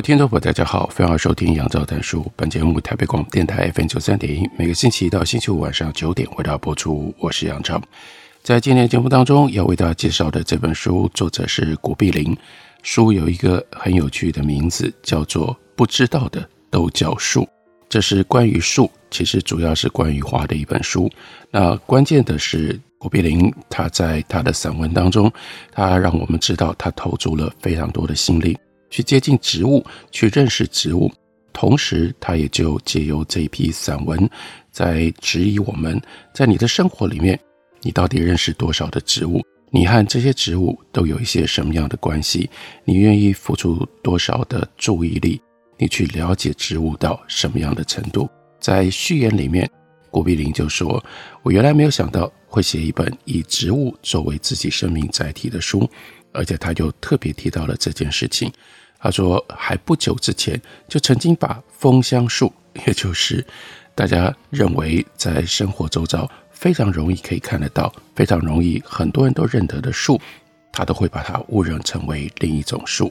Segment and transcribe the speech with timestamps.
[0.00, 2.24] 听众朋友，大家好，欢迎收听杨照谈书。
[2.34, 7.14] 本节目台北广播电台 FM 九三点一，每个星期一到星期五晚上九点为大家播出。
[7.18, 7.80] 我是杨照。
[8.42, 12.34] 在今天节目当中要为大家介绍的这本书，作者是古碧玲。
[12.82, 17.42] 书有一个很有趣的名字，叫做《不知道的都叫树》。
[17.88, 21.10] 这是关于树，其实主要是关于花的一本书。
[21.50, 25.30] 那关键的是，古碧玲他在他的散文当中，
[25.72, 28.56] 他让我们知道他投注了非常多的心力。
[28.90, 31.10] 去接近植物，去认识植物，
[31.52, 34.28] 同时他也就借由这一批散文，
[34.70, 36.00] 在质疑我们，
[36.34, 37.38] 在你的生活里面，
[37.80, 39.40] 你到底认识多少的植物？
[39.70, 42.50] 你和这些植物都有一些什么样的关系？
[42.84, 45.40] 你愿意付出多少的注意力？
[45.78, 48.28] 你去了解植物到什么样的程度？
[48.58, 49.70] 在序言里面，
[50.10, 51.02] 郭碧玲就说
[51.42, 55.88] ：“我原来没有想到会写一本以植物作为自己生命载体的书。”
[56.32, 58.52] 而且他就特别提到了这件事情。
[58.98, 62.52] 他说，还不久之前就曾经把枫香树，
[62.86, 63.42] 也就是
[63.94, 70.20] 大家认为在生活周遭非常容易可以看得到、非常容易很多人都认得的树，
[70.70, 73.10] 他都会把它误认成为另一种树。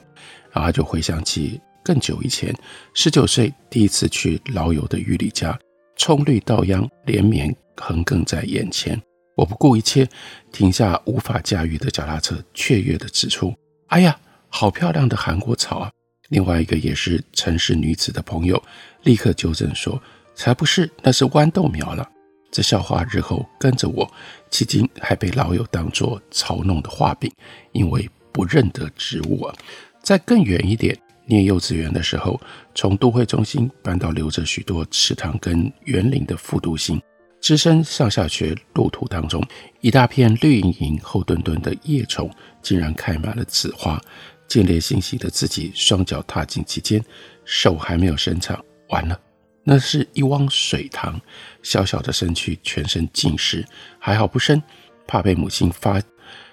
[0.52, 2.54] 然后他就回想起更久以前，
[2.94, 5.58] 十九岁第一次去老友的寓里家，
[5.96, 9.00] 葱绿稻秧连绵横亘在眼前。
[9.40, 10.06] 我不顾一切，
[10.52, 13.54] 停下无法驾驭的脚踏车，雀跃地指出
[13.88, 14.14] ：“哎呀，
[14.50, 15.90] 好漂亮的韩国草啊！”
[16.28, 18.62] 另外一个也是城市女子的朋友，
[19.04, 19.98] 立刻纠正说
[20.36, 22.06] ：“才不是，那是豌豆苗了。”
[22.52, 24.06] 这笑话日后跟着我，
[24.50, 27.32] 迄今还被老友当作嘲弄的画饼，
[27.72, 29.56] 因为不认得植物啊。
[30.02, 30.94] 再更远一点，
[31.24, 32.38] 念幼稚园的时候，
[32.74, 37.00] 从都会中心搬到留着许多池塘跟园林的副都心。
[37.40, 39.42] 只身上下学路途当中，
[39.80, 42.30] 一大片绿莹莹、厚墩墩的叶丛，
[42.62, 44.00] 竟然开满了紫花。
[44.46, 47.02] 见猎心喜的自己，双脚踏进其间，
[47.44, 49.18] 手还没有伸长，完了，
[49.62, 51.20] 那是一汪水塘。
[51.62, 53.64] 小小的身躯，全身浸湿，
[53.98, 54.60] 还好不深，
[55.06, 56.02] 怕被母亲发，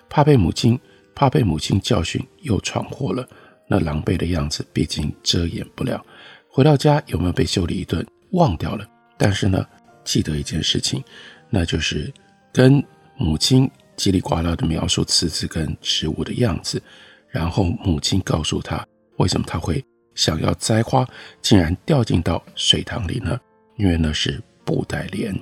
[0.08, 0.80] 怕被母亲，
[1.16, 3.28] 怕被母亲教训，又闯祸了。
[3.68, 6.06] 那狼狈的样子，毕竟遮掩不了。
[6.50, 8.06] 回到家，有没有被修理一顿？
[8.32, 8.88] 忘掉了。
[9.18, 9.66] 但是呢？
[10.08, 11.04] 记得一件事情，
[11.50, 12.12] 那就是
[12.54, 12.82] 跟
[13.18, 16.82] 母亲叽里呱啦的描述池子跟植物的样子，
[17.30, 19.84] 然后母亲告诉他为什么他会
[20.16, 21.06] 想要栽花，
[21.42, 23.38] 竟然掉进到水塘里呢？
[23.76, 25.38] 因为那是布袋莲。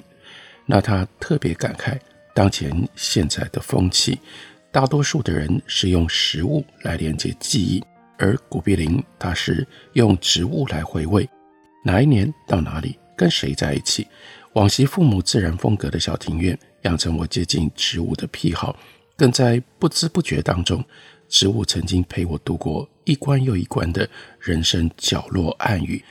[0.65, 1.95] 那他特别感慨，
[2.33, 4.17] 当前现在的风气，
[4.71, 7.83] 大多数的人是用食物来连接记忆，
[8.17, 11.29] 而古碧林他是用植物来回味，
[11.83, 14.07] 哪一年到哪里跟谁在一起。
[14.55, 18.73] 往昔父母自然风格的小庭院，养成我接近植物的癖好，
[19.17, 20.81] 更在不知不觉当中，
[21.27, 26.01] 植物曾经陪我度过一关又一关的人生角落暗语，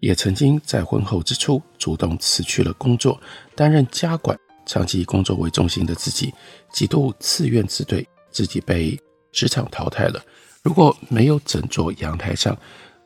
[0.00, 3.18] 也曾经在婚后之初主动辞去了工作，
[3.54, 6.30] 担任家管，长期以工作为中心的自己，
[6.70, 9.00] 几度自怨自对，自己被
[9.32, 10.22] 职场淘汰了。
[10.62, 12.54] 如果没有整座阳台上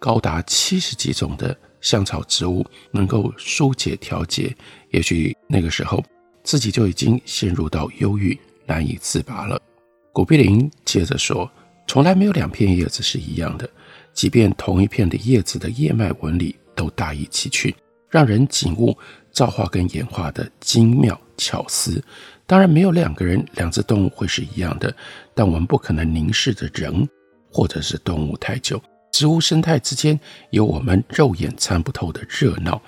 [0.01, 4.57] 高达七十几种的香草植物能够疏解调节，
[4.91, 6.03] 也许那个时候
[6.43, 9.61] 自己就已经陷入到忧郁难以自拔了。
[10.15, 11.51] 古碧林接着说
[11.87, 13.69] ：“从来没有两片叶子是一样的，
[14.15, 17.75] 即便同一片的叶子的叶脉纹理都大异其趣，
[18.09, 18.97] 让人景物
[19.31, 22.03] 造化跟演化的精妙巧思。
[22.47, 24.95] 当然，没有两个人、两只动物会是一样的，
[25.35, 27.09] 但我们不可能凝视着人
[27.51, 28.81] 或者是动物太久。”
[29.13, 30.19] 植物生态之间
[30.51, 32.81] 有我们肉眼参不透的热闹，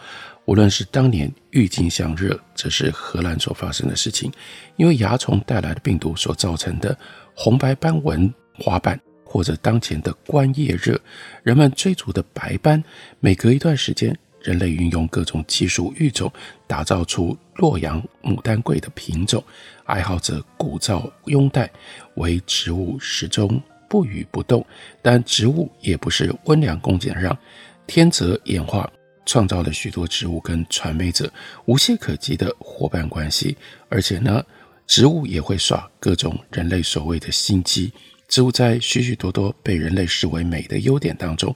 [0.47, 4.33] 无论是当年郁金香热，这是荷兰所发生的事情，
[4.77, 6.97] 因为蚜虫带来的病毒所造成的
[7.37, 10.99] 红白斑纹花瓣，或者当前的观叶热，
[11.43, 12.83] 人们追逐的白斑，
[13.21, 16.33] 每隔一段时间，人类运用各种技术育种，
[16.67, 19.45] 打造出洛阳牡丹贵的品种，
[19.85, 21.71] 爱好者鼓噪拥戴，
[22.15, 23.63] 为植物始终。
[23.95, 24.67] 不语不动，
[25.01, 27.39] 但植物也不是温良恭俭让，
[27.87, 28.91] 天择演化
[29.25, 31.33] 创造了许多植物跟传媒者
[31.67, 33.57] 无懈可击的伙伴关系，
[33.89, 34.45] 而且呢，
[34.85, 37.93] 植物也会耍各种人类所谓的心机，
[38.27, 41.55] 植物在许许多多被人类视为美的优点当中，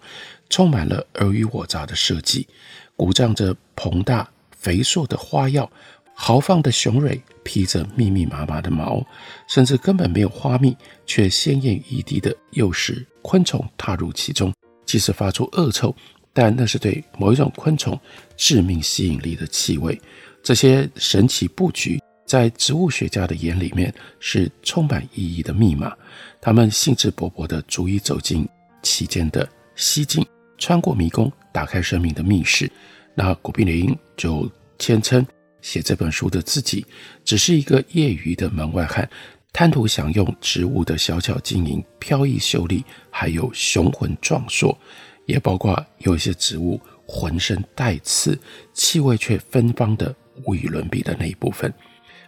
[0.49, 2.47] 充满了尔虞我诈的设计，
[2.95, 5.69] 鼓胀着膨大肥硕的花药，
[6.21, 9.07] 豪放的雄蕊披着密密麻麻的毛，
[9.47, 10.77] 甚至根本没有花蜜，
[11.07, 14.53] 却鲜艳欲滴的诱使昆虫踏入其中，
[14.85, 15.95] 即使发出恶臭，
[16.33, 17.99] 但那是对某一种昆虫
[18.37, 19.99] 致命吸引力的气味。
[20.43, 22.01] 这些神奇布局。
[22.27, 25.97] 在植物学家的眼里面是充满意义的密码，
[26.43, 28.47] 他们兴致勃勃地逐一走进
[28.83, 30.23] 其间的蹊径，
[30.59, 32.71] 穿过迷宫，打开生命的密室。
[33.15, 34.47] 那古碧林就
[34.79, 35.27] 谦称
[35.61, 36.87] 写这本书的自己
[37.25, 39.09] 只是一个业余的门外汉，
[39.53, 44.77] 贪图享用植物的小巧晶莹、飘逸秀丽，还有雄浑壮硕，
[45.27, 48.39] 也包括有一些植物浑身带刺，
[48.73, 50.15] 气味却芬芳的
[50.45, 51.73] 无与伦比的那一部分。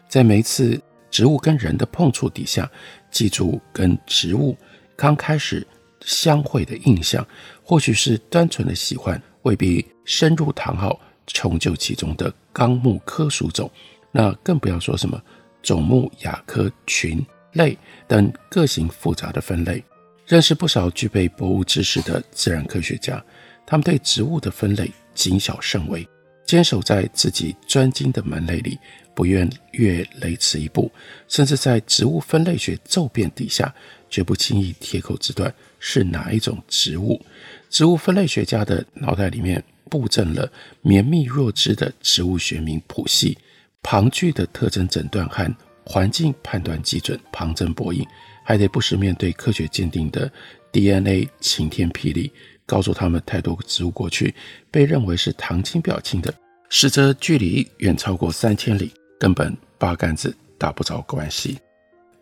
[0.08, 0.80] 在每一次
[1.10, 2.68] 植物跟人的碰触底下，
[3.10, 4.56] 记住跟植物
[4.96, 5.66] 刚开始
[6.00, 7.24] 相会的印象，
[7.62, 10.98] 或许是单纯的喜欢，未必深入谈好
[11.32, 13.70] 穷究其中的纲目科属种。
[14.12, 15.20] 那更不要说什么
[15.62, 17.76] 种目、亚科、群类
[18.08, 19.82] 等个性复杂的分类。
[20.26, 23.22] 认识不少具备博物知识的自然科学家，
[23.66, 26.08] 他们对植物的分类谨小慎微，
[26.44, 28.78] 坚守在自己专精的门类里。
[29.12, 30.90] 不愿越雷池一步，
[31.28, 33.74] 甚至在植物分类学骤变底下，
[34.08, 37.20] 绝不轻易铁口直断是哪一种植物。
[37.68, 40.50] 植物分类学家的脑袋里面布阵了
[40.80, 43.36] 绵密若织的植物学名谱系，
[43.82, 45.54] 庞巨的特征诊断和
[45.84, 48.06] 环境判断基准旁征博引，
[48.44, 50.30] 还得不时面对科学鉴定的
[50.70, 52.32] DNA 晴天霹雳，
[52.64, 54.32] 告诉他们太多植物过去
[54.70, 56.32] 被认为是堂亲表亲的，
[56.68, 58.92] 实则距离远超过三千里。
[59.18, 61.58] 根本八竿子打不着关系。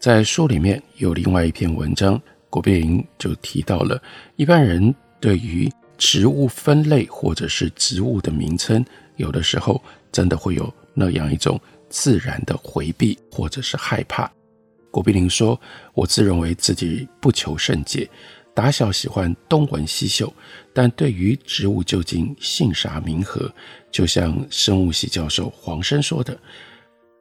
[0.01, 2.21] 在书里面有另外一篇文章，
[2.51, 4.03] 古碧玲就提到了
[4.35, 8.83] 一般人对于植物分类或者是植物的名称，
[9.17, 11.61] 有的时候真的会有那样一种
[11.91, 14.31] 自然的回避或者是害怕。
[14.91, 15.61] 郭碧玲说
[15.93, 18.09] ：“我自认为自己不求甚解，
[18.55, 20.33] 打小喜欢东闻西嗅，
[20.73, 23.53] 但对于植物究竟姓啥名何，
[23.91, 26.37] 就像生物系教授黄生说的。”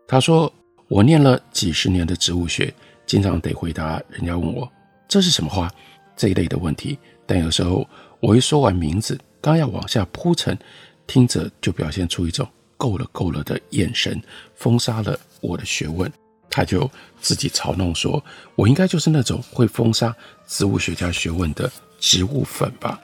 [0.08, 0.52] 他说
[0.88, 2.74] ：“我念了几十年的植物学，
[3.06, 4.72] 经常得回答人家问我
[5.08, 5.70] 这是什么花
[6.16, 6.98] 这一类的问题。
[7.26, 7.86] 但有时候
[8.20, 10.58] 我一说完名字，刚要往下铺陈，
[11.06, 12.48] 听者就表现出一种
[12.78, 14.22] 够了够了的眼神，
[14.56, 16.12] 封杀了我的学问。
[16.50, 16.90] 他就
[17.22, 18.24] 自己嘲弄说，
[18.56, 20.16] 我应该就是那种会封杀
[20.48, 23.00] 植物学家学问的植物粉吧。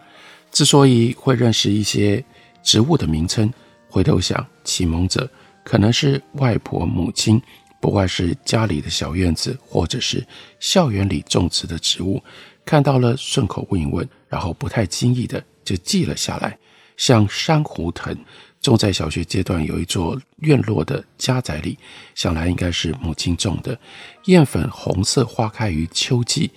[0.51, 2.23] 之所以会认识一些
[2.63, 3.53] 植物的名称，
[3.89, 5.29] 回头想启蒙者。”
[5.63, 7.41] 可能是外婆、母亲，
[7.79, 10.21] 不外是家里的小院子，或者是
[10.59, 12.21] 校园里种植的植物，
[12.65, 16.57] 看到了顺口问一问，然后不太经意的就记了下来。
[16.97, 18.17] 像珊瑚藤，
[18.59, 21.77] 种在小学阶段有一座院落的家宅里，
[22.15, 23.77] 想来应该是母亲种的。
[24.25, 26.49] 艳粉红色花开于秋季，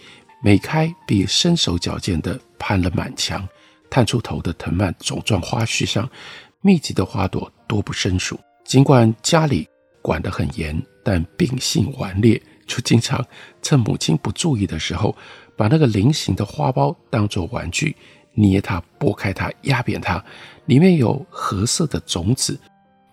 [0.42, 3.46] 每开必身手矫健的攀了满墙，
[3.90, 6.08] 探出头的藤蔓总状花序上，
[6.62, 8.40] 密集的花朵多不胜数。
[8.64, 9.68] 尽管家里
[10.00, 13.22] 管得很严，但秉性顽劣，就经常
[13.60, 15.16] 趁母亲不注意的时候，
[15.56, 17.96] 把那个菱形的花苞当作玩具，
[18.34, 20.22] 捏它、剥开它、压扁它，
[20.66, 22.58] 里面有褐色的种子，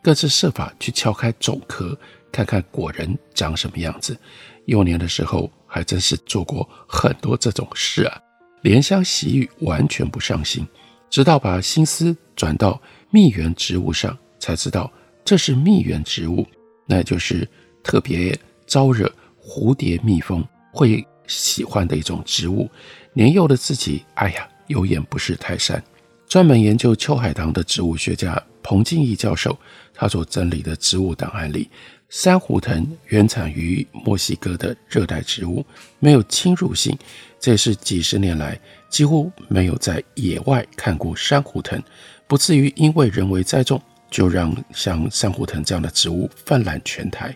[0.02, 1.98] 各自设法去撬开种壳，
[2.32, 4.18] 看看果仁长什么样子。
[4.66, 8.22] 幼年的时候还真是做过很多这种事啊，
[8.64, 10.68] 怜香惜玉，完全不上心，
[11.10, 14.92] 直到把心思转到蜜源植物上，才知道。
[15.26, 16.46] 这是蜜源植物，
[16.86, 17.48] 那就是
[17.82, 19.10] 特别招惹
[19.42, 22.70] 蝴蝶、蜜蜂会喜欢的一种植物。
[23.14, 25.82] 年幼的自己，哎呀，有眼不识泰山。
[26.28, 29.58] 专门研究秋海棠的植物学家彭敬义教授，
[29.94, 31.70] 他所整理的植物档案里，
[32.10, 35.66] 珊瑚藤原产于墨西哥的热带植物，
[36.00, 36.98] 没有侵入性。
[37.40, 41.82] 这也是几十年来几乎没有在野外看过珊瑚藤，
[42.26, 43.82] 不至于因为人为栽种。
[44.10, 47.36] 就让像珊瑚藤这样的植物泛滥全台。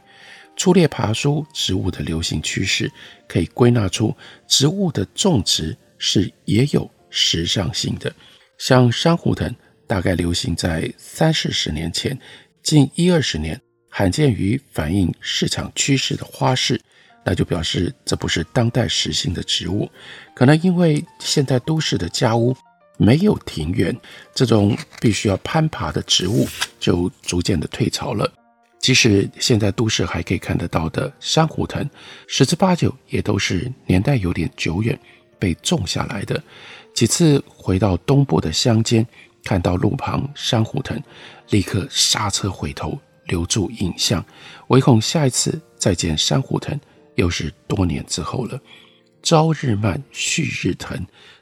[0.57, 2.91] 粗略爬梳植物的流行趋势，
[3.27, 4.13] 可以归纳出
[4.47, 8.13] 植物的种植是也有时尚性的。
[8.57, 9.55] 像珊瑚藤，
[9.87, 12.19] 大概流行在三四十年前，
[12.61, 16.81] 近一二十年罕见于反映市场趋势的花式，
[17.23, 19.89] 那就表示这不是当代时兴的植物。
[20.35, 22.53] 可能因为现代都市的家屋。
[22.99, 23.95] 没有庭园，
[24.33, 26.47] 这种必须要攀爬的植物
[26.79, 28.27] 就逐渐的退潮了。
[28.79, 31.88] 即使现在都市还可以看得到的珊瑚藤，
[32.27, 34.98] 十之八九也都是年代有点久远，
[35.38, 36.41] 被种下来的。
[36.93, 39.05] 几次回到东部的乡间，
[39.43, 41.01] 看到路旁珊瑚藤，
[41.50, 44.24] 立刻刹车回头，留住影像，
[44.67, 46.79] 唯恐下一次再见珊瑚藤，
[47.15, 48.60] 又是多年之后了。
[49.22, 50.98] 朝日蔓、旭日藤、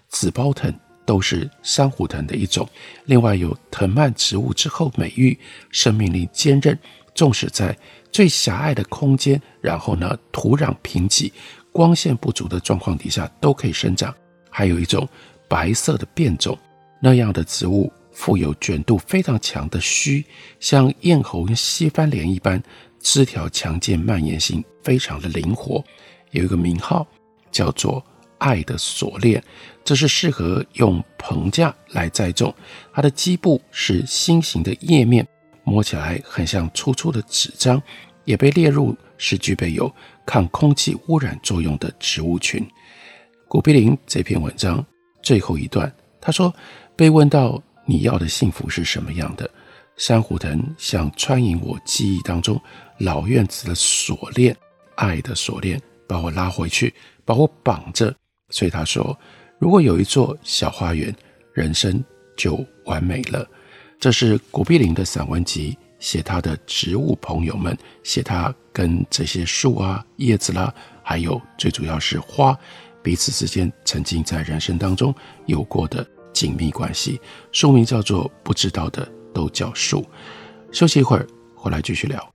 [0.10, 0.74] 紫苞藤
[1.06, 2.68] 都是珊瑚藤的一种。
[3.06, 5.38] 另外有藤蔓植物之后美誉，
[5.70, 6.78] 生命力坚韧。
[7.16, 7.76] 纵使在
[8.12, 11.32] 最狭隘的空间，然后呢，土壤贫瘠、
[11.72, 14.14] 光线不足的状况底下都可以生长。
[14.50, 15.08] 还有一种
[15.48, 16.58] 白色的变种，
[17.02, 20.24] 那样的植物富有卷度非常强的须，
[20.60, 22.62] 像燕猴跟西番莲一般，
[23.00, 25.84] 枝条强健，蔓延性非常的灵活。
[26.32, 27.08] 有一个名号
[27.52, 28.04] 叫做
[28.40, 29.42] “爱的锁链”，
[29.84, 32.54] 这是适合用棚架来栽种。
[32.94, 35.26] 它的基部是心形的叶面。
[35.76, 37.84] 摸起来很像粗粗的纸张，
[38.24, 39.94] 也被列入是具备有
[40.26, 42.66] 抗空气污染作用的植物群。
[43.50, 44.82] 古碧林这篇文章
[45.22, 46.54] 最后一段，他说
[46.96, 49.52] ：“被问到你要的幸福是什么样的，
[49.98, 52.58] 珊瑚藤像穿引我记忆当中
[53.00, 54.56] 老院子的锁链，
[54.96, 55.78] 爱的锁链，
[56.08, 56.94] 把我拉回去，
[57.26, 58.16] 把我绑着。
[58.50, 59.20] 所以他说，
[59.60, 61.14] 如果有一座小花园，
[61.52, 62.02] 人生
[62.38, 63.46] 就完美了。”
[64.00, 72.56] 这是古碧林的散文集，写他的植物朋友们，写他跟这些树啊、叶子啦，还有最主要是花，
[73.02, 75.14] 彼此之间曾经在人生当中
[75.48, 77.20] 有过的紧密关系。
[77.52, 80.02] 书名叫做《不知道的都叫树》。
[80.72, 81.26] 休息一会儿，
[81.56, 82.35] 回来继续聊。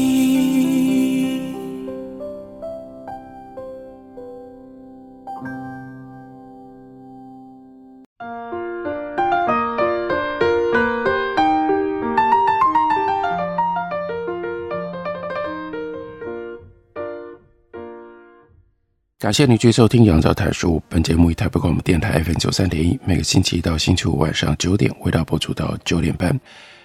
[19.31, 20.75] 感谢你继续收听《杨照谈书》。
[20.89, 26.37] 本节目以台北广播电台 FM 九三点一，每个星期一到星期五晚上九点，为大家播出到九点半。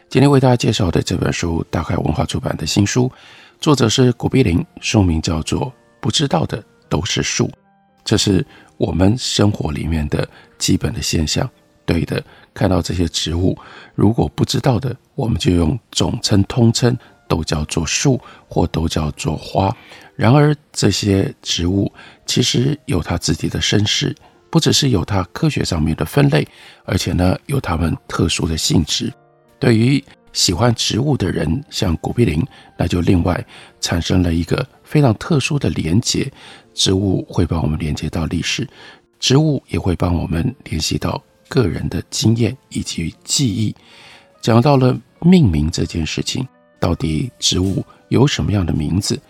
[0.08, 3.10] 今天为大家介绍的这本书，大海文化出版的新书，
[3.60, 5.62] 作者是古碧玲，书名叫做
[6.00, 7.48] 《不知道的都是树》。
[8.04, 10.24] 这是我们生活里面的
[10.56, 11.50] 基本的现象。
[11.84, 12.22] 对的，
[12.54, 13.58] 看到这些植物，
[13.96, 16.96] 如果不知道的，我们就用总称、通称。
[17.28, 19.75] 都叫做树，或都叫做花。
[20.14, 21.92] 然而，这些植物
[22.25, 24.14] 其实有它自己的身世，
[24.50, 26.47] 不只是有它科学上面的分类，
[26.85, 29.12] 而且呢，有它们特殊的性质。
[29.59, 30.02] 对于
[30.33, 32.42] 喜欢植物的人，像古碧林，
[32.78, 33.45] 那就另外
[33.80, 36.30] 产生了一个非常特殊的连结。
[36.73, 38.68] 植物会帮我们连接到历史，
[39.18, 43.75] 植物也会帮我们联系到个人的经验以及记忆。
[44.42, 46.47] 讲到了命名这件事情。
[46.78, 49.21] 到底植物有什么样的名字？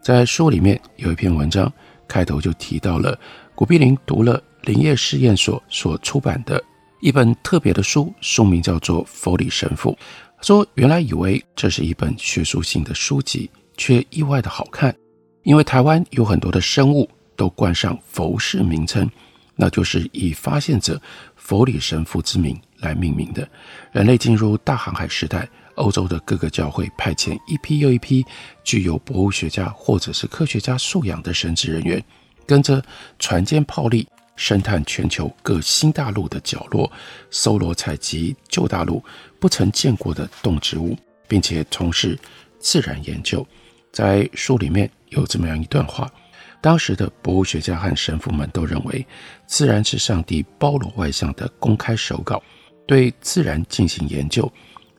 [0.00, 1.70] 在书里面有一篇文章，
[2.06, 3.18] 开头就提到了
[3.54, 6.62] 古碧林读了林业试验所所出版的
[7.00, 9.96] 一本特别的书，书名叫做《佛里神父》。
[10.40, 14.94] 说原来以为这是一本学术性的书籍，却意外的好看，
[15.42, 19.10] 因为台湾有很多的生物都冠上佛氏名称，
[19.56, 21.00] 那就是以发现者
[21.34, 23.46] 佛里神父之名来命名的。
[23.90, 28.24] 人类进入大航海时代，欧洲的各个教会派遣一批又一批
[28.62, 32.02] 具有博物学家或者是科学家素养的神职人员，
[32.46, 32.82] 跟着
[33.18, 34.06] 船坚炮利，
[34.36, 36.90] 深探全球各新大陆的角落，
[37.30, 39.02] 搜罗采集旧大陆
[39.40, 42.18] 不曾见过的动植物，并且从事
[42.58, 43.46] 自然研究。
[43.92, 46.10] 在书里面有这么样一段话。
[46.60, 49.06] 当时的博物学家和神父们都认为，
[49.46, 52.42] 自然是上帝包罗万象的公开手稿，
[52.84, 54.52] 对自然进行研究，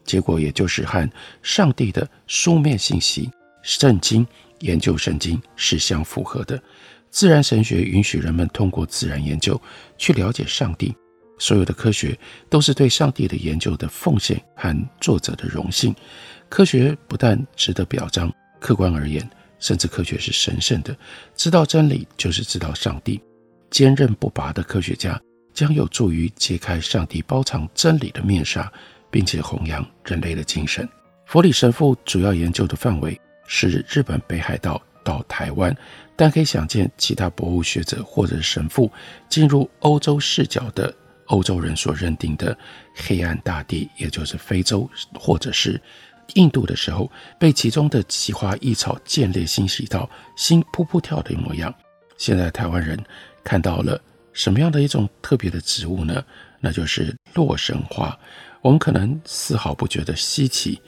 [0.09, 1.07] 结果也就是和
[1.43, 3.29] 上帝的书面信息——
[3.61, 4.25] 圣经
[4.61, 6.59] 研究圣经是相符合的。
[7.11, 9.61] 自然神学允许人们通过自然研究
[9.99, 10.95] 去了解上帝，
[11.37, 12.17] 所有的科学
[12.49, 15.95] 都是对上帝的研究的奉献和作者的荣幸。
[16.49, 19.29] 科学不但值得表彰，客观而言。
[19.59, 20.97] 甚至科学是神圣的，
[21.35, 23.21] 知道真理就是知道上帝。
[23.69, 25.21] 坚韧不拔的科学家
[25.53, 28.71] 将有助于揭开上帝包藏真理的面纱，
[29.09, 30.87] 并且弘扬人类的精神。
[31.25, 35.75] 佛里神父主要研究的范围是日本北海道到台湾，
[36.15, 38.91] 但可以想见，其他博物学者或者神父
[39.27, 40.93] 进入欧洲视角的
[41.27, 42.57] 欧洲人所认定的
[42.95, 45.79] 黑暗大地，也就是非洲，或者是。
[46.35, 51.73] 印度的时候，被其中的奇花异草建立，欣喜到心扑扑跳的模样。
[52.19, 52.95] 现在台湾人
[53.43, 53.99] 看到了
[54.31, 56.23] 什么样的一种特别的植物呢？
[56.59, 58.15] 那就是洛神花。
[58.61, 60.81] 我们可能丝毫不觉得稀奇。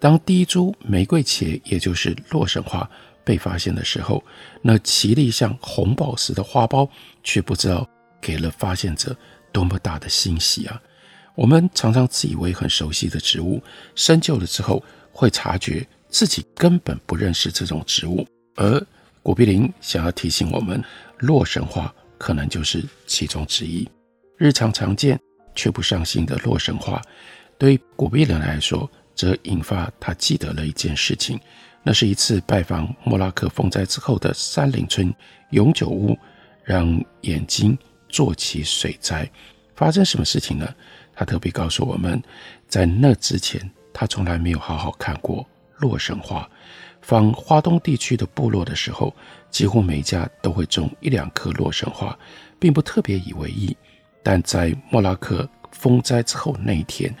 [0.00, 2.88] 当第一株玫瑰茄，也就是洛神花
[3.24, 4.22] 被发现的时候，
[4.62, 6.88] 那奇丽像红宝石的花苞，
[7.22, 7.88] 却不知道
[8.20, 9.16] 给了发现者
[9.52, 10.80] 多么大的欣喜啊！
[11.34, 13.62] 我们常常自以为很熟悉的植物，
[13.94, 14.82] 深究了之后，
[15.12, 18.26] 会察觉自己根本不认识这种植物。
[18.56, 18.84] 而
[19.22, 20.82] 古碧林想要提醒我们，
[21.18, 23.88] 洛神花可能就是其中之一。
[24.36, 25.20] 日常常见
[25.58, 27.02] 却不上心的洛神花，
[27.58, 31.36] 对于古碧人来说，则引发他记得了一件事情。
[31.82, 35.12] 那是一次拜访莫拉克风灾之后的山林村
[35.50, 36.16] 永久屋，
[36.62, 37.76] 让眼睛
[38.08, 39.28] 做起水灾。
[39.74, 40.74] 发生什么事情呢？
[41.12, 42.22] 他特别告诉我们，
[42.68, 45.44] 在那之前，他从来没有好好看过
[45.78, 46.48] 洛神花。
[47.02, 49.12] 访花东地区的部落的时候，
[49.50, 52.16] 几乎每家都会种一两棵洛神花，
[52.60, 53.76] 并不特别以为意。
[54.22, 57.14] 但在莫拉克风灾之后那一天，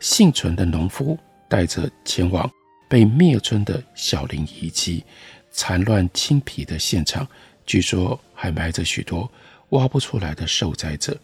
[0.00, 2.50] 幸存的农夫带着前往
[2.88, 5.04] 被灭村的小林遗迹，
[5.50, 7.26] 残乱青皮的现场，
[7.64, 9.30] 据说还埋着许多
[9.70, 11.18] 挖不出来的受灾者。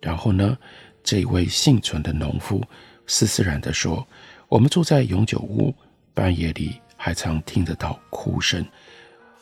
[0.00, 0.56] 然后呢，
[1.02, 2.62] 这位幸存的农夫，
[3.06, 4.06] 斯斯然地说
[4.46, 5.74] ：“我们住在永久屋，
[6.12, 8.64] 半夜里还常听得到哭声。”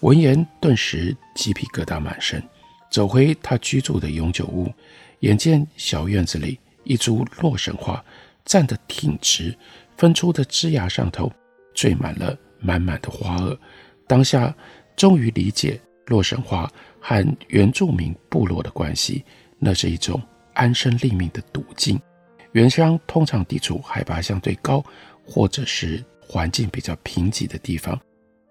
[0.00, 2.42] 闻言，顿时鸡皮疙瘩满身。
[2.90, 4.72] 走回他居住的永久屋，
[5.24, 8.04] 眼见小院子里一株洛神花
[8.44, 9.56] 站得挺直，
[9.96, 11.32] 分出的枝芽上头
[11.74, 13.58] 缀满了满满的花萼。
[14.06, 14.54] 当下
[14.94, 19.24] 终于理解洛神花和原住民部落的关系，
[19.58, 20.20] 那是一种。
[20.52, 22.00] 安身立命的途径。
[22.52, 24.80] 原乡通常地处海拔相对高，
[25.26, 28.00] 或者是环境比较贫瘠的地方，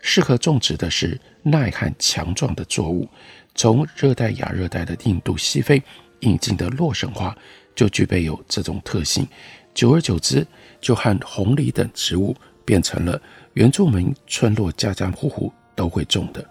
[0.02, 3.08] 适合种植的是耐旱强壮的作物。
[3.56, 5.82] 从热带亚热带的印度西非
[6.24, 7.36] 引进的洛神花
[7.76, 9.28] 就具备有这种特性。
[9.74, 10.46] 久而久之，
[10.82, 13.20] 就和红藜等植物变成了
[13.54, 16.46] 原住民村落家家户户都会种的。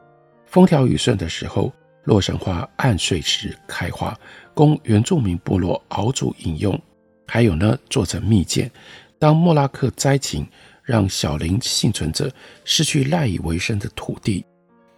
[0.47, 1.73] 风调雨顺的时候，
[2.05, 4.17] 洛神花按岁时开花。
[4.55, 6.79] 供原住民部落熬煮饮用，
[7.27, 8.71] 还有呢，做成蜜饯。
[9.19, 10.47] 当莫拉克灾情
[10.83, 12.31] 让小林幸存者
[12.65, 14.45] 失去赖以为生的土地，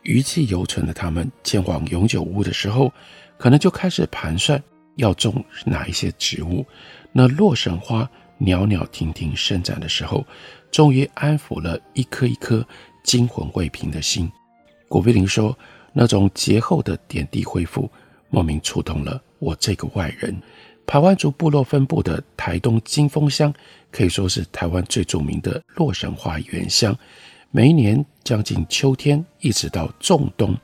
[0.02, 2.92] 余悸犹存的他们前往永久屋的时候，
[3.38, 4.62] 可能就开始盘算
[4.96, 6.64] 要种哪一些植物。
[7.12, 10.26] 那洛神花袅袅婷婷伸展的时候，
[10.70, 12.66] 终于安抚了一颗一颗
[13.02, 14.30] 惊魂未平的心。
[14.88, 15.56] 古碧玲说，
[15.92, 17.90] 那种劫后的点滴恢复，
[18.30, 19.20] 莫名触动了。
[19.38, 20.40] 我这个外人，
[20.86, 23.52] 排湾族部落分布的台东金峰乡，
[23.90, 26.96] 可以说是台湾最著名的洛神花原乡。
[27.50, 30.56] 每一年将近秋天，一直到仲冬，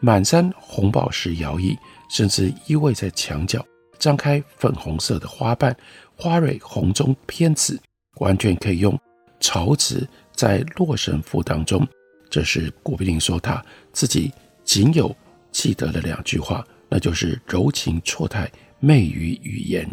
[0.00, 1.76] 满山红宝石摇曳，
[2.14, 3.66] 甚至依偎在墙角，
[3.98, 5.76] 张开粉红色的花瓣，
[6.16, 7.76] 花蕊红中偏紫，
[8.20, 8.96] 完全可以用
[9.40, 11.84] 草纸在洛神赋当中。
[12.30, 13.60] 这是古碧玲说他
[13.92, 15.12] 自己仅有
[15.50, 16.64] 记得的两句话。
[16.88, 18.48] 那就是柔情错态，
[18.78, 19.84] 媚于语言。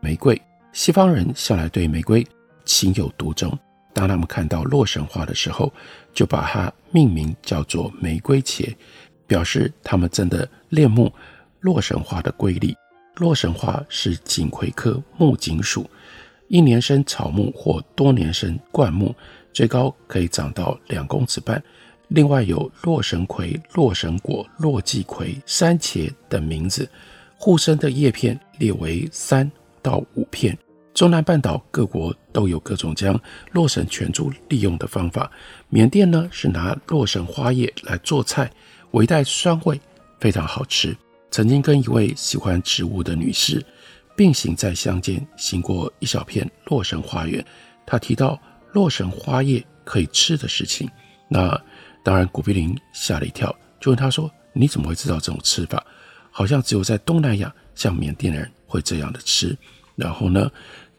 [0.00, 0.38] 玫瑰，
[0.74, 2.26] 西方人向来对玫瑰
[2.66, 3.58] 情有独钟。
[3.94, 5.72] 当他们看到洛神花的时候，
[6.12, 8.76] 就把它命名叫做玫瑰茄，
[9.26, 11.10] 表示他们真的恋慕
[11.62, 12.74] 洛神花的规律。
[13.16, 15.88] 洛神花是锦葵科木槿属
[16.48, 19.14] 一年生草木或多年生灌木，
[19.52, 21.62] 最高可以长到两公尺半。
[22.08, 26.86] 另外有洛神葵、洛神果、洛季葵、山茄等名字。
[27.38, 30.56] 互生的叶片列为三到五片。
[30.94, 33.18] 中南半岛各国都有各种将
[33.52, 35.30] 洛神全株利用的方法。
[35.70, 38.50] 缅甸呢是拿洛神花叶来做菜，
[38.92, 39.80] 微带酸味，
[40.20, 40.94] 非常好吃。
[41.32, 43.64] 曾经跟一位喜欢植物的女士
[44.14, 47.42] 并行在乡间行过一小片洛神花园，
[47.86, 48.38] 她提到
[48.72, 50.88] 洛神花叶可以吃的事情。
[51.28, 51.58] 那
[52.04, 53.48] 当然，古碧林吓了一跳，
[53.80, 55.82] 就问她说：“你怎么会知道这种吃法？
[56.30, 59.56] 好像只有在东南亚，像缅甸人会这样的吃。”
[59.96, 60.50] 然后呢，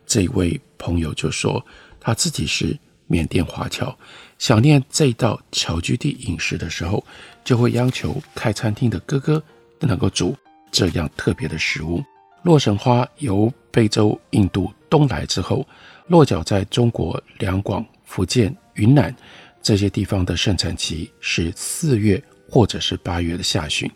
[0.07, 1.63] 这位朋友就说
[1.99, 3.95] 他自己是缅甸华侨，
[4.39, 7.05] 想念这道侨居地饮食的时候，
[7.43, 9.43] 就会央求开餐厅的哥哥
[9.79, 10.35] 能够煮
[10.71, 12.03] 这样特别的食物。
[12.43, 15.65] 洛神花由非洲、印度东来之后，
[16.07, 19.15] 落脚在中国两广、福建、云南
[19.61, 23.89] 这些地方的盛产期是四月或者是八月的下旬。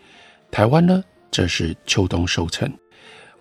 [0.50, 2.72] 台湾呢，则是秋冬收成。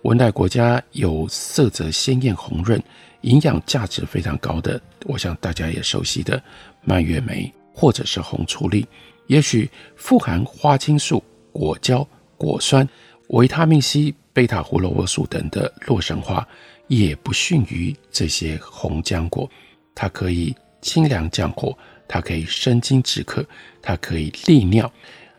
[0.03, 2.81] 温带国家有色泽鲜艳、红润、
[3.21, 6.41] 营养价值非常高的，我想大家也熟悉的
[6.83, 8.85] 蔓越莓或者是红醋栗，
[9.27, 12.87] 也许富含花青素、果胶、果酸、
[13.29, 16.47] 维他命 C、贝塔胡萝卜素等的洛神花，
[16.87, 19.49] 也不逊于这些红浆果。
[19.93, 23.43] 它可以清凉降火，它可以生津止渴，
[23.81, 24.91] 它可以利尿，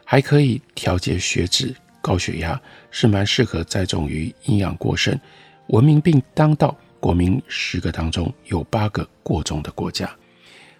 [0.04, 1.74] 还可以调节血脂。
[2.00, 5.18] 高血压是蛮适合栽种于营养过剩、
[5.68, 10.10] 文明病当道、国民十个当中有八个过重的国家。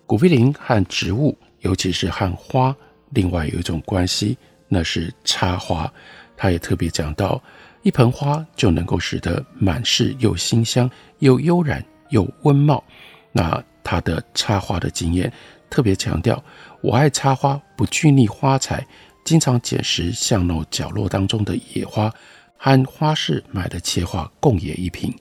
[0.07, 2.75] 古碧玲和植物，尤其是和花，
[3.11, 5.93] 另外有一种关系，那是插花。
[6.37, 7.43] 他也特别讲到，
[7.83, 12.83] 一盆花就能够使得满室又馨香又悠然又温茂。
[13.33, 15.33] 那他的插花的经验
[15.69, 16.43] 特别强调，
[16.81, 18.87] 我爱插花，不拘泥花材。
[19.25, 22.11] 经常捡拾巷弄角落当中的野花，
[22.57, 25.15] 和花市买的切花共冶一瓶。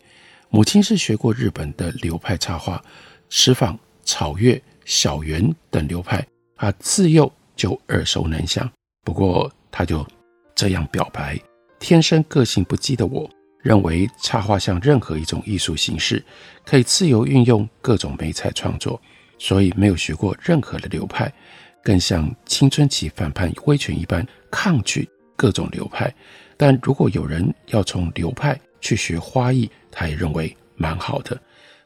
[0.50, 2.82] 母亲是学过日本的流派插花，
[3.28, 8.70] 池坊、草月、小园等流派，他自幼就耳熟能详。
[9.08, 10.06] 不过，他就
[10.54, 11.40] 这样表白：
[11.80, 13.26] 天生个性不羁的我，
[13.62, 16.22] 认为插花像任何一种艺术形式，
[16.66, 19.02] 可以自由运用各种媒材创作，
[19.40, 21.32] 所以没有学过任何的流派。
[21.82, 26.14] 更像青春期反叛威权一般抗拒各种流派，
[26.58, 31.42] 但如果有人要从流派去学花艺，他也认为蛮好的。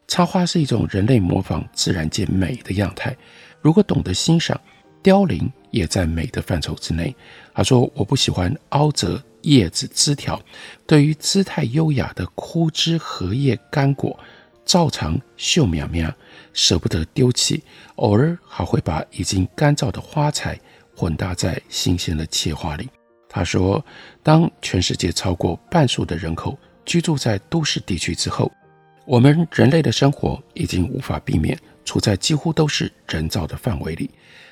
[0.07, 3.15] 插花是一种人类模仿自然界美的样态，
[3.61, 4.59] 如果懂得欣赏，
[5.03, 7.15] 凋零也在美的范畴之内。
[7.53, 10.41] 他说：“我不喜欢凹折叶子枝条，
[10.85, 14.17] 对于姿态优雅的枯枝荷叶干果。”
[14.63, 16.09] 照常秀苗苗，
[16.53, 17.61] 舍不得丢弃，
[17.95, 20.57] 偶尔还会把已经干燥的花材
[20.95, 22.87] 混搭在新鲜的切花里。
[23.27, 23.83] 他说
[24.21, 28.49] ：“当全世界超过半数的人口居住在都市地区之后，
[29.05, 34.11] 我们人类的生活已经无法避免处在几乎都是人造的范围里。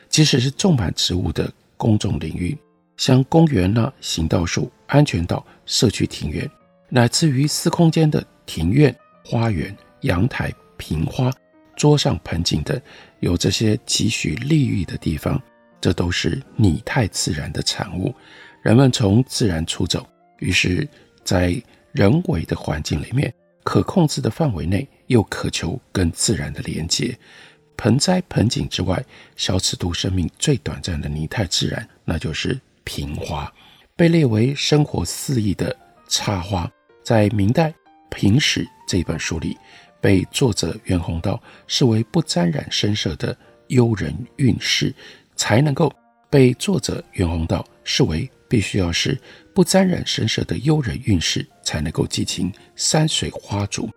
[0.10, 2.58] 即使是种满植物的公众领域，
[2.98, 6.50] 像公园呐、行道树、安全岛、社区庭院，
[6.90, 11.30] 乃至于私空间的庭院、花园。”阳台、瓶花、
[11.76, 12.82] 桌上盆景等，
[13.20, 15.38] 有这些几许利益的地方，
[15.82, 18.16] 这都是拟态自然的产物。
[18.64, 20.08] 人们从自然出走，
[20.40, 20.88] 于是，
[21.26, 23.34] 在人为的环境里面，
[23.66, 27.14] 可控制的范围内，又渴求跟自然的连接。
[27.80, 29.02] 盆栽、盆景之外，
[29.38, 33.50] 小尺度生命最短暂的拟态自然，那就是瓶花，
[33.96, 35.74] 被列为生活四艺的
[36.10, 36.70] 插花，
[37.06, 37.70] 在明代
[38.10, 39.58] 《瓶史》这本书里。
[40.02, 43.36] 被作者袁宏道视为不沾染声色的
[43.68, 44.94] 幽人韵事，
[45.38, 45.90] 才能够
[46.30, 49.18] 被作者袁宏道视为必须要是
[49.54, 53.90] 不沾染声色的幽人韵事，才能够寄情山水花烛。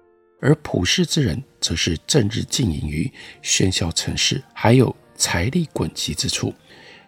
[0.42, 3.10] 而普世之人，则是正日浸淫于
[3.44, 6.52] 喧嚣尘世，还有财力滚急之处，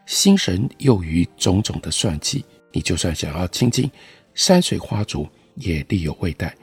[0.06, 2.44] 心神囿于种种的算计。
[2.72, 3.90] 你就算想要亲近
[4.34, 6.56] 山水花烛，也力有未逮。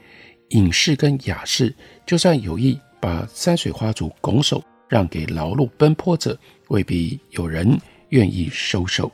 [0.48, 1.74] 隐士跟雅士，
[2.06, 9.12] 就算有意把山水花烛拱手让给劳碌奔波者，未必有人愿意收手。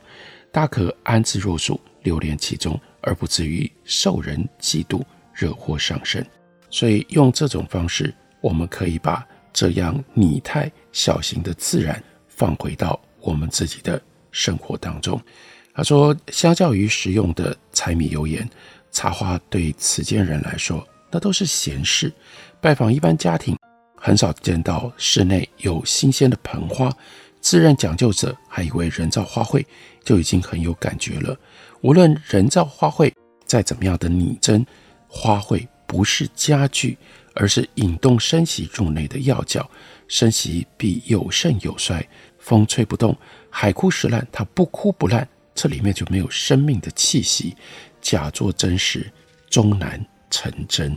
[0.49, 6.25] 大可安之若素，流连其中，而不至于受人嫉妒，惹祸上身。
[6.69, 14.01] 所以用这种方式，我们可以把这样拟态小型的自然放回到我们自己的
[14.31, 15.21] 生活当中。
[15.73, 18.47] 他说，相较于实用的柴米油盐，
[18.91, 22.11] 插花对此间人来说，那都是闲事。
[22.59, 23.57] 拜访一般家庭，
[23.95, 26.91] 很少见到室内有新鲜的盆花。
[27.39, 29.65] 自认讲究者还以为人造花卉
[30.03, 31.37] 就已经很有感觉了。
[31.79, 33.09] 无论人造花卉
[33.45, 34.65] 再怎么样的拟真，
[35.07, 36.95] 花卉不是家具，
[37.33, 39.67] 而是引动生息入内的要角。
[40.07, 43.17] 生息必有盛有衰，风吹不动，
[43.49, 47.55] 海枯石烂，它不枯不烂，这里面就没有生命的气息。
[47.99, 49.11] 假作真实，
[49.49, 49.99] 终难
[50.29, 50.95] 成真。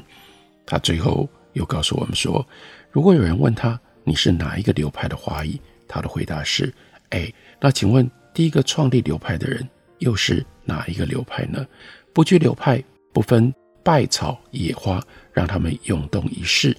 [0.67, 2.47] 他最后又告诉我们说，
[2.91, 5.59] 如果有人问他，你是哪一个流派的华裔？
[5.89, 6.71] 他的回答是：
[7.09, 9.67] 哎，那请问第一个创立流派的人
[10.01, 11.67] 又是哪一个流派呢？
[12.13, 13.53] 不拘流派，不分
[13.83, 16.77] 败草野花，让他们涌动一世。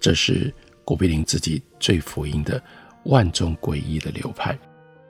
[0.00, 0.52] 这是
[0.84, 2.62] 古碧林自己最福音的
[3.04, 4.58] 万中诡异的流派。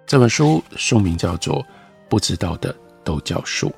[0.06, 1.62] 这本书书名叫做
[2.08, 3.68] 《不知道的都叫树》。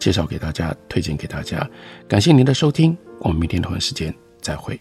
[0.00, 1.66] 介绍给大家，推荐给大家。
[2.06, 4.78] 感谢您的收听，我们明天同一时间再会。